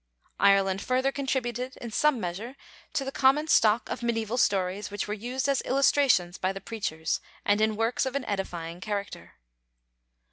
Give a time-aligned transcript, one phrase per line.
[0.39, 2.55] Ireland further contributed in some measure
[2.93, 7.19] to the common stock of medieval stories which were used as illustrations by the preachers
[7.45, 9.33] and in works of an edifying character.